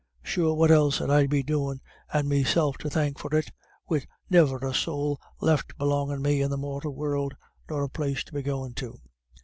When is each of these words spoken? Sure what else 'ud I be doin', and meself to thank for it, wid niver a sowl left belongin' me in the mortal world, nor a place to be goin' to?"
Sure 0.23 0.55
what 0.55 0.71
else 0.71 0.99
'ud 0.99 1.11
I 1.11 1.27
be 1.27 1.43
doin', 1.43 1.79
and 2.11 2.27
meself 2.27 2.75
to 2.79 2.89
thank 2.89 3.19
for 3.19 3.35
it, 3.35 3.51
wid 3.87 4.07
niver 4.31 4.57
a 4.65 4.73
sowl 4.73 5.19
left 5.39 5.77
belongin' 5.77 6.23
me 6.23 6.41
in 6.41 6.49
the 6.49 6.57
mortal 6.57 6.95
world, 6.95 7.35
nor 7.69 7.83
a 7.83 7.87
place 7.87 8.23
to 8.23 8.33
be 8.33 8.41
goin' 8.41 8.73
to?" 8.73 8.97